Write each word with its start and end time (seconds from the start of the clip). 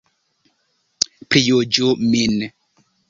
Prijuĝu 1.35 1.93
min! 2.15 2.43